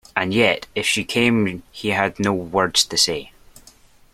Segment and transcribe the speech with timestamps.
[0.15, 3.33] And yet if she came he had no words to say.